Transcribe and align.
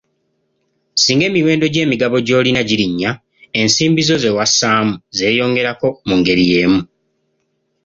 Singa 1.03 1.23
emiwendo 1.29 1.65
gy'emigabo 1.73 2.15
gy'olina 2.27 2.61
girinnya, 2.69 3.11
ensimbi 3.59 4.01
zo 4.07 4.15
ze 4.23 4.31
wassaamu 4.37 4.93
zeeyongerako 5.17 5.87
mu 6.07 6.15
ngeri 6.19 6.43
y'emu. 6.51 6.81